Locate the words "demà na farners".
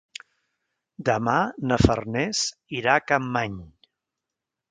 1.09-2.41